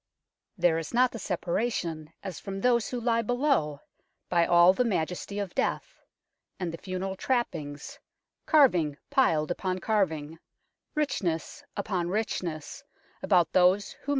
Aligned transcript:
There 0.57 0.79
is 0.79 0.95
not 0.95 1.11
the 1.11 1.19
separation, 1.19 2.11
as 2.23 2.39
from 2.39 2.59
those 2.59 2.89
who 2.89 2.99
lie 2.99 3.21
below, 3.21 3.81
by 4.29 4.47
all 4.47 4.73
the 4.73 4.83
majesty 4.83 5.37
of 5.37 5.53
Death, 5.53 6.01
and 6.59 6.71
the 6.73 6.79
funeral 6.79 7.15
trappings, 7.15 7.99
carving 8.47 8.97
piled 9.11 9.51
upon 9.51 9.77
carving, 9.77 10.39
richness 10.95 11.63
upon 11.77 12.09
richness, 12.09 12.83
about 13.21 13.53
those 13.53 13.91
whom 13.91 14.09
n. 14.09 14.09